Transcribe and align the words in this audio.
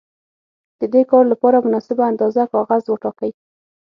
د 0.79 0.81
دې 0.93 1.01
کار 1.11 1.23
لپاره 1.33 1.63
مناسبه 1.65 2.03
اندازه 2.11 2.43
کاغذ 2.53 2.83
وټاکئ. 2.87 3.31